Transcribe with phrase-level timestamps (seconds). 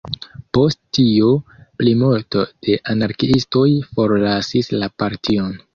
[0.57, 1.27] Post tio
[1.83, 5.59] plimulto de anarkiistoj forlasis la partion.